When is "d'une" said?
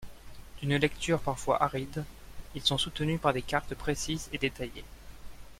0.59-0.77